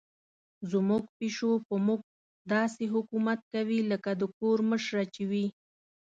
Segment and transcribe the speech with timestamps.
[0.71, 1.99] زموږ پیشو په موږ
[2.53, 5.47] داسې حکومت کوي لکه د کور مشره چې وي.